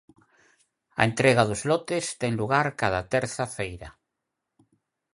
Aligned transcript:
A 1.01 1.03
entrega 1.09 1.43
dos 1.49 1.61
lotes 1.69 2.05
ten 2.21 2.33
lugar 2.41 2.67
cada 2.81 3.01
terza 3.13 3.45
feira. 3.55 3.89